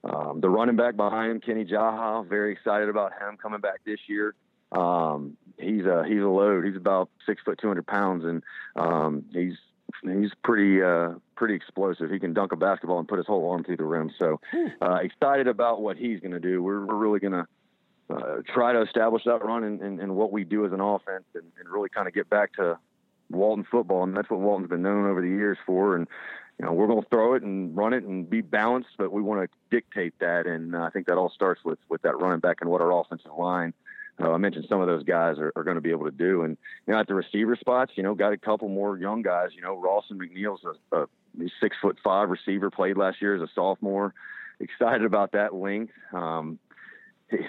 [0.03, 3.99] Um, the running back behind him, Kenny Jaha, very excited about him coming back this
[4.07, 4.35] year.
[4.71, 6.65] Um, he's a he's a load.
[6.65, 8.43] He's about six foot two hundred pounds, and
[8.75, 9.55] um, he's
[10.03, 12.09] he's pretty uh, pretty explosive.
[12.09, 14.11] He can dunk a basketball and put his whole arm through the rim.
[14.17, 14.39] So
[14.81, 16.61] uh, excited about what he's going to do.
[16.61, 17.47] We're, we're really going to
[18.09, 21.25] uh, try to establish that run and, and, and, what we do as an offense
[21.35, 22.77] and, and really kind of get back to
[23.29, 24.03] Walton football.
[24.03, 25.97] And that's what Walton's been known over the years for.
[25.97, 26.07] And,
[26.57, 29.21] you know, we're going to throw it and run it and be balanced, but we
[29.21, 30.47] want to dictate that.
[30.47, 32.97] And uh, I think that all starts with, with that running back and what our
[32.97, 33.73] offensive line
[34.21, 36.43] uh, I mentioned some of those guys are, are going to be able to do.
[36.43, 39.49] And, you know, at the receiver spots, you know, got a couple more young guys.
[39.53, 41.07] You know, Rawson McNeil's a, a
[41.61, 44.13] six foot five receiver, played last year as a sophomore.
[44.59, 45.93] Excited about that length.
[46.13, 46.57] Um,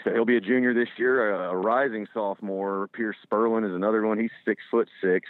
[0.04, 2.88] he'll be a junior this year, a, a rising sophomore.
[2.92, 4.18] Pierce Spurlin is another one.
[4.18, 5.28] He's six foot six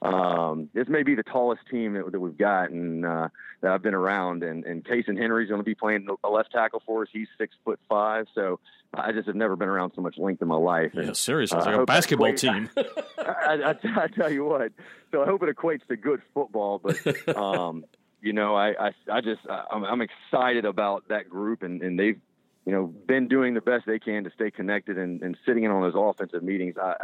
[0.00, 3.28] um, this may be the tallest team that, that we've got and uh,
[3.60, 4.42] that I've been around.
[4.42, 7.08] And, and Cason Henry's going to be playing a left tackle for us.
[7.12, 8.26] He's six foot five.
[8.34, 8.60] So
[8.94, 10.92] I just have never been around so much length in my life.
[10.94, 12.70] And, yeah, seriously, it's uh, like a basketball team.
[13.18, 14.72] I, I, I, tell you what.
[15.10, 16.78] So I hope it equates to good football.
[16.78, 17.84] But um,
[18.22, 22.20] you know, I, I, I just I'm, I'm excited about that group, and, and they've
[22.64, 25.70] you know been doing the best they can to stay connected and, and sitting in
[25.70, 26.76] on those offensive meetings.
[26.80, 26.94] I,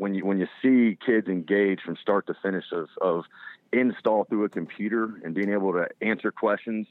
[0.00, 3.24] when you when you see kids engage from start to finish of, of
[3.70, 6.86] install through a computer and being able to answer questions,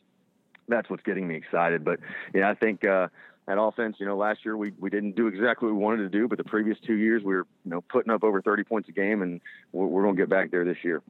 [0.67, 1.83] that's what's getting me excited.
[1.83, 1.99] But
[2.35, 3.07] yeah, I think uh,
[3.47, 6.09] at offense, you know, last year we, we didn't do exactly what we wanted to
[6.09, 8.87] do, but the previous two years we were you know putting up over 30 points
[8.89, 9.41] a game, and
[9.71, 11.01] we're, we're going to get back there this year.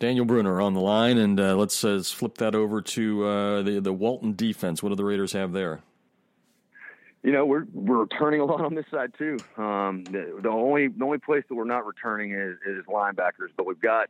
[0.00, 3.62] Daniel Brunner on the line, and uh, let's, uh, let's flip that over to uh,
[3.62, 4.82] the the Walton defense.
[4.82, 5.80] What do the Raiders have there?
[7.22, 9.38] You know, we're we're returning a lot on this side too.
[9.56, 13.66] Um, the, the, only the only place that we're not returning is, is linebackers, but
[13.66, 14.08] we've got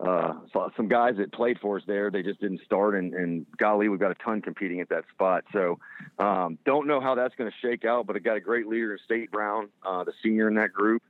[0.00, 0.34] uh,
[0.76, 2.10] some guys that played for us there.
[2.10, 5.44] They just didn't start, and, and golly, we've got a ton competing at that spot.
[5.52, 5.78] So
[6.18, 8.92] um, don't know how that's going to shake out, but I got a great leader
[8.92, 11.02] in State Brown, uh, the senior in that group.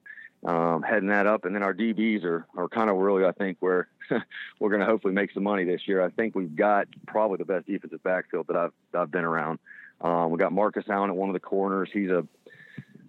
[0.42, 3.58] Um, heading that up, and then our DBs are, are kind of really, I think,
[3.60, 3.88] where
[4.58, 6.02] we're going to hopefully make some money this year.
[6.02, 9.58] I think we've got probably the best defensive backfield that I've I've been around.
[10.00, 11.90] Um, we got Marcus Allen at one of the corners.
[11.92, 12.26] He's a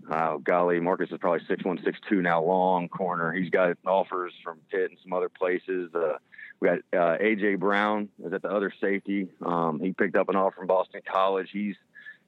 [0.10, 3.32] uh, golly, Marcus is probably six one, six two now, long corner.
[3.32, 5.94] He's got offers from Pitt and some other places.
[5.96, 6.18] Uh,
[6.60, 9.30] we got uh, AJ Brown is at the other safety.
[9.42, 11.50] Um, he picked up an offer from Boston College.
[11.52, 11.76] He's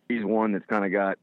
[0.08, 1.18] he's one that's kind of got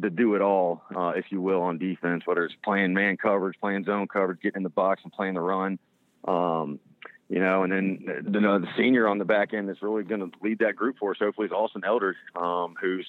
[0.00, 3.58] the do it all, uh, if you will, on defense, whether it's playing man coverage,
[3.58, 5.78] playing zone coverage, getting in the box and playing the run.
[6.26, 6.78] Um,
[7.28, 10.36] you know, and then the, the senior on the back end that's really going to
[10.42, 11.16] lead that group for us.
[11.18, 13.06] Hopefully, is Austin Elder, um, who's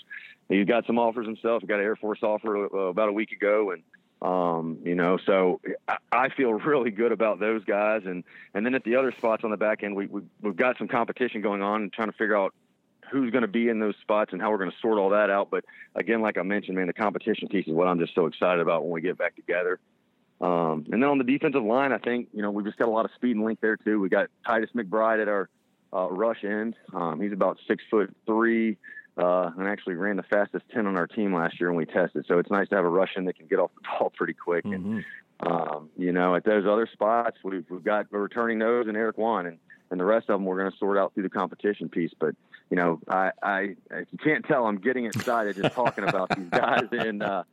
[0.50, 1.62] he's got some offers himself.
[1.62, 3.84] He got an Air Force offer uh, about a week ago, and
[4.22, 8.04] um, you know, so I, I feel really good about those guys.
[8.06, 8.24] And
[8.54, 10.88] and then at the other spots on the back end, we, we we've got some
[10.88, 12.54] competition going on and trying to figure out
[13.12, 15.30] who's going to be in those spots and how we're going to sort all that
[15.30, 15.50] out.
[15.52, 18.60] But again, like I mentioned, man, the competition piece is what I'm just so excited
[18.60, 19.80] about when we get back together.
[20.44, 22.92] Um, and then on the defensive line, I think you know we've just got a
[22.92, 24.02] lot of speed and length there too.
[24.02, 25.50] We got Titus McBride at our
[25.94, 26.76] uh, rush end.
[26.94, 28.76] Um, he's about six foot three,
[29.18, 32.26] uh, and actually ran the fastest ten on our team last year when we tested.
[32.28, 34.34] So it's nice to have a rush end that can get off the ball pretty
[34.34, 34.66] quick.
[34.66, 34.98] Mm-hmm.
[34.98, 35.06] And
[35.50, 39.18] um, you know, at those other spots, we've we've got a returning nose and Eric
[39.18, 39.60] Wan, and
[39.92, 42.12] and the rest of them we're going to sort out through the competition piece.
[42.20, 42.36] But
[42.70, 43.60] you know, I, I
[43.92, 47.24] if you can't tell, I'm getting excited just talking about these guys and.
[47.24, 47.44] Uh,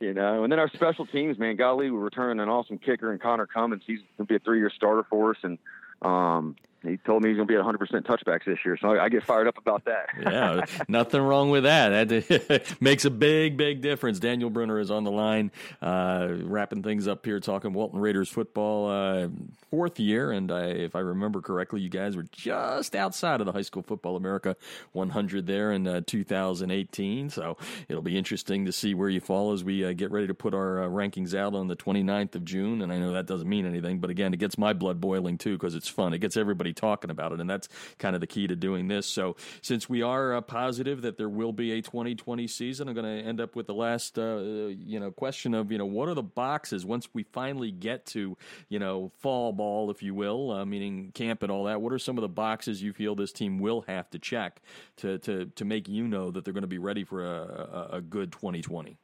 [0.00, 3.20] you know, and then our special teams, man, golly, we're returning an awesome kicker and
[3.20, 3.82] Connor Cummins.
[3.86, 5.58] He's going to be a three-year starter for us, and
[6.02, 9.08] um, he told me he's going to be at 100% touchbacks this year, so I
[9.08, 10.08] get fired up about that.
[10.20, 12.08] yeah, nothing wrong with that.
[12.08, 14.20] That makes a big, big difference.
[14.20, 15.50] Daniel Brunner is on the line,
[15.82, 19.28] uh, wrapping things up here, talking Walton Raiders football, uh,
[19.70, 23.52] fourth year, and I, if I remember correctly, you guys were just outside of the
[23.52, 24.56] High School Football America
[24.92, 27.30] 100 there in uh, 2018.
[27.30, 27.56] So
[27.88, 30.54] it'll be interesting to see where you fall as we uh, get ready to put
[30.54, 32.82] our uh, rankings out on the 29th of June.
[32.82, 35.54] And I know that doesn't mean anything, but again, it gets my blood boiling too
[35.54, 36.12] because it's fun.
[36.12, 39.06] It gets everybody talking about it, and that's kind of the key to doing this.
[39.06, 43.04] So since we are uh, positive that there will be a 2020 season, I'm going
[43.04, 46.14] to end up with the last uh, you know question of you know what are
[46.14, 48.36] the boxes once we finally get to
[48.68, 51.80] you know fall ball, if you will, uh, meaning camp and all that.
[51.80, 54.60] What are some of the boxes you feel this team will have to check
[54.98, 57.96] to to to make you know that they're going to be ready for a, a,
[57.96, 58.96] a good 2020?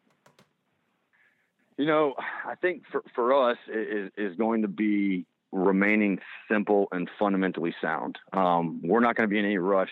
[1.76, 2.14] You know,
[2.46, 6.18] I think for, for us is going to be remaining
[6.50, 8.18] simple and fundamentally sound.
[8.32, 9.90] Um, we're not going to be in any rush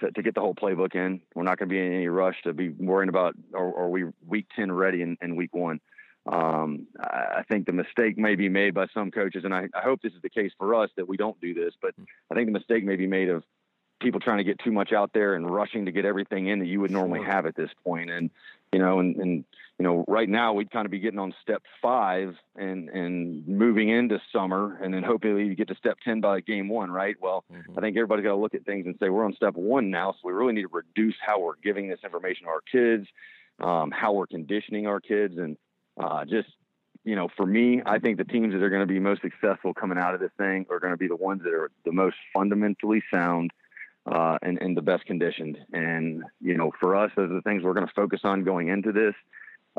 [0.00, 1.20] to, to, get the whole playbook in.
[1.34, 4.04] We're not going to be in any rush to be worrying about are, are we
[4.26, 5.80] week 10 ready in, in week one.
[6.26, 10.02] Um, I think the mistake may be made by some coaches, and I, I, hope
[10.02, 11.94] this is the case for us that we don't do this, but
[12.30, 13.42] I think the mistake may be made of
[14.00, 16.66] people trying to get too much out there and rushing to get everything in that
[16.66, 18.08] you would normally have at this point.
[18.08, 18.30] And
[18.72, 19.44] you know, and, and
[19.78, 23.88] you know, right now we'd kind of be getting on step five and and moving
[23.88, 27.16] into summer, and then hopefully you get to step ten by game one, right?
[27.20, 27.78] Well, mm-hmm.
[27.78, 30.12] I think everybody's got to look at things and say we're on step one now,
[30.12, 33.06] so we really need to reduce how we're giving this information to our kids,
[33.60, 35.56] um, how we're conditioning our kids, and
[35.98, 36.48] uh, just
[37.04, 39.74] you know, for me, I think the teams that are going to be most successful
[39.74, 42.16] coming out of this thing are going to be the ones that are the most
[42.32, 43.50] fundamentally sound
[44.06, 45.58] uh, and, and the best conditioned.
[45.72, 48.68] And, you know, for us, those are the things we're going to focus on going
[48.68, 49.14] into this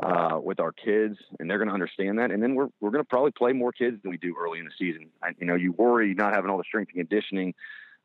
[0.02, 2.30] uh, with our kids, and they're going to understand that.
[2.30, 4.64] And then we're, we're going to probably play more kids than we do early in
[4.64, 5.10] the season.
[5.22, 7.54] I, you know, you worry not having all the strength and conditioning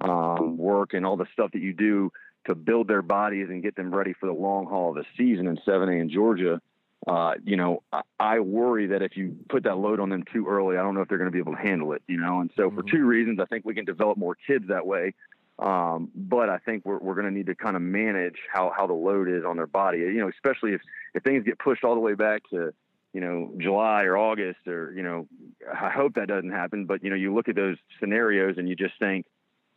[0.01, 2.11] um, work and all the stuff that you do
[2.47, 5.47] to build their bodies and get them ready for the long haul of the season
[5.47, 6.61] in 7A in Georgia.
[7.07, 10.47] Uh, you know, I, I, worry that if you put that load on them too
[10.47, 12.41] early, I don't know if they're going to be able to handle it, you know.
[12.41, 12.75] And so, mm-hmm.
[12.75, 15.13] for two reasons, I think we can develop more kids that way.
[15.59, 18.87] Um, but I think we're, we're going to need to kind of manage how, how
[18.87, 20.81] the load is on their body, you know, especially if,
[21.13, 22.73] if things get pushed all the way back to,
[23.13, 25.27] you know, July or August or, you know,
[25.69, 26.85] I hope that doesn't happen.
[26.85, 29.25] But, you know, you look at those scenarios and you just think,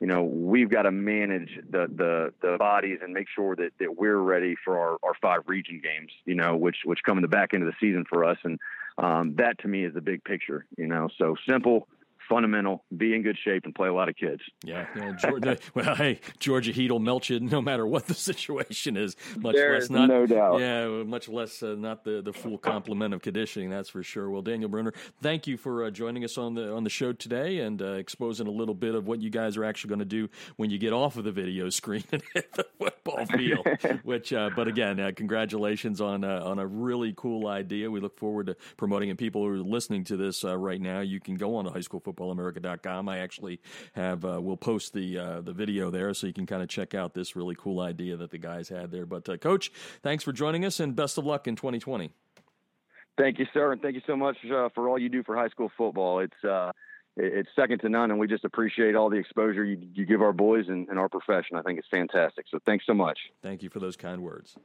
[0.00, 3.96] you know, we've got to manage the, the, the bodies and make sure that, that
[3.96, 7.28] we're ready for our, our five region games, you know, which, which come in the
[7.28, 8.38] back end of the season for us.
[8.44, 8.58] And
[8.98, 11.88] um, that to me is the big picture, you know, so simple,
[12.28, 14.42] fundamental, be in good shape, and play a lot of kids.
[14.64, 18.96] Yeah, yeah Georgia, well, hey, Georgia Heat will melt you no matter what the situation
[18.96, 19.16] is.
[19.36, 20.60] Much less not, no doubt.
[20.60, 23.70] Yeah, much less uh, not the, the full complement of conditioning.
[23.70, 24.30] That's for sure.
[24.30, 27.60] Well, Daniel Brunner, thank you for uh, joining us on the on the show today
[27.60, 30.28] and uh, exposing a little bit of what you guys are actually going to do
[30.56, 33.66] when you get off of the video screen and hit the football field.
[34.02, 37.90] which, uh, but again, uh, congratulations on uh, on a really cool idea.
[37.90, 39.18] We look forward to promoting it.
[39.18, 42.00] People who are listening to this right now, you can go on to high school
[42.00, 43.08] football footballamerica.com.
[43.08, 43.60] I actually
[43.94, 46.94] have uh, we'll post the uh, the video there so you can kind of check
[46.94, 49.06] out this really cool idea that the guys had there.
[49.06, 52.10] But uh, coach, thanks for joining us and best of luck in 2020.
[53.18, 55.48] Thank you, sir, and thank you so much uh, for all you do for high
[55.48, 56.20] school football.
[56.20, 56.72] It's uh,
[57.16, 60.32] it's second to none, and we just appreciate all the exposure you, you give our
[60.32, 61.56] boys and, and our profession.
[61.56, 62.46] I think it's fantastic.
[62.50, 63.18] So thanks so much.
[63.42, 64.56] Thank you for those kind words.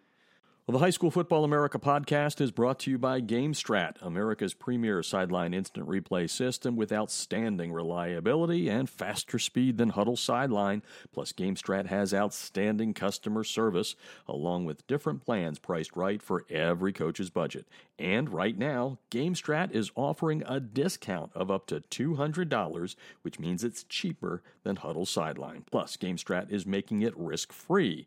[0.70, 5.54] The High School Football America podcast is brought to you by GameStrat, America's premier sideline
[5.54, 10.84] instant replay system with outstanding reliability and faster speed than Hudl Sideline.
[11.14, 13.96] Plus, GameStrat has outstanding customer service,
[14.28, 17.66] along with different plans priced right for every coach's budget.
[17.98, 23.86] And right now, GameStrat is offering a discount of up to $200, which means it's
[23.86, 25.64] cheaper than Hudl Sideline.
[25.72, 28.06] Plus, GameStrat is making it risk free.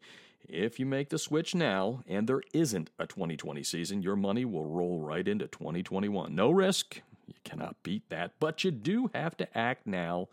[0.52, 4.66] If you make the switch now and there isn't a 2020 season, your money will
[4.66, 6.34] roll right into 2021.
[6.34, 7.02] No risk.
[7.26, 10.28] You cannot beat that, but you do have to act now.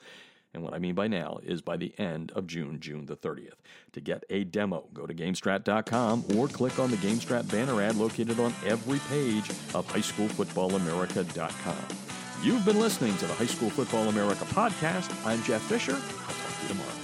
[0.53, 3.57] And what I mean by now is by the end of June, June the 30th.
[3.91, 8.39] To get a demo, go to GameStrat.com or click on the GameStrat banner ad located
[8.39, 11.97] on every page of HighSchoolFootballAmerica.com.
[12.41, 15.13] You've been listening to the High School Football America podcast.
[15.27, 15.93] I'm Jeff Fisher.
[15.93, 16.96] I'll talk to you tomorrow.